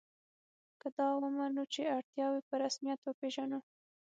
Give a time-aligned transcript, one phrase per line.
[0.81, 3.59] که دا ومنو چې اړتیاوې په رسمیت وپېژنو.